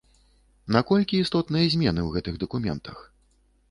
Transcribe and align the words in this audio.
На 0.75 0.81
колькі 0.93 1.21
істотныя 1.25 1.69
змены 1.77 2.01
ў 2.03 2.09
гэтых 2.19 2.43
дакументах? 2.49 3.09